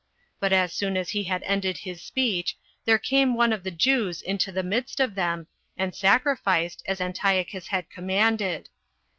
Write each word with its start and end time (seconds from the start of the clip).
But 0.39 0.51
as 0.51 0.73
soon 0.73 0.97
as 0.97 1.11
he 1.11 1.25
had 1.25 1.43
ended 1.43 1.77
his 1.77 2.01
speech, 2.01 2.57
there 2.85 2.97
came 2.97 3.35
one 3.35 3.53
of 3.53 3.61
the 3.63 3.69
Jews 3.69 4.23
into 4.23 4.51
the 4.51 4.63
midst 4.63 4.99
of 4.99 5.13
them, 5.13 5.45
and 5.77 5.93
sacrificed, 5.93 6.81
as 6.87 6.99
Antiochus 6.99 7.67
had 7.67 7.87
commanded. 7.91 8.69